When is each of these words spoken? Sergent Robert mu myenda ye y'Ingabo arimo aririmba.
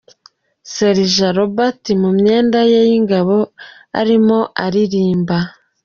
Sergent 0.73 1.33
Robert 1.39 1.83
mu 2.01 2.09
myenda 2.17 2.59
ye 2.71 2.81
y'Ingabo 2.89 3.37
arimo 3.99 4.39
aririmba. 4.63 5.37